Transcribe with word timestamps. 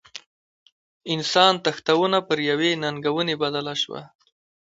انسان 1.13 1.53
تښتونه 1.63 2.17
پر 2.27 2.37
یوې 2.49 2.71
ننګونې 2.83 3.35
بدله 3.41 3.73
شوه. 3.81 4.01